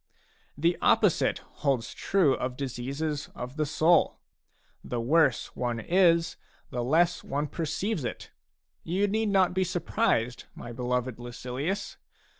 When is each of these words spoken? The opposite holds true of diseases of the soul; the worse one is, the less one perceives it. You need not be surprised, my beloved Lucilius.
The 0.57 0.79
opposite 0.81 1.41
holds 1.61 1.93
true 1.93 2.33
of 2.33 2.57
diseases 2.57 3.29
of 3.35 3.55
the 3.55 3.67
soul; 3.67 4.17
the 4.83 4.99
worse 4.99 5.55
one 5.55 5.79
is, 5.79 6.37
the 6.71 6.83
less 6.83 7.23
one 7.23 7.45
perceives 7.45 8.03
it. 8.03 8.31
You 8.83 9.05
need 9.07 9.29
not 9.29 9.53
be 9.53 9.63
surprised, 9.63 10.45
my 10.55 10.71
beloved 10.71 11.19
Lucilius. 11.19 11.97